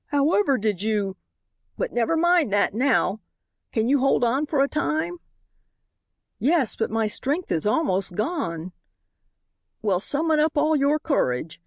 [0.07, 1.15] However did you
[1.77, 3.21] but never mind that now.
[3.71, 5.19] Can you hold on for a time?"
[6.39, 8.71] "Yes, but my strength is almost gone."
[9.83, 11.59] "Well, summon up all your courage.